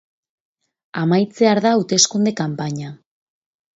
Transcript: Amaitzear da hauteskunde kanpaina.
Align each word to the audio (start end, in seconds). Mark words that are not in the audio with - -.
Amaitzear 1.01 1.61
da 1.65 1.75
hauteskunde 1.75 2.33
kanpaina. 2.41 2.91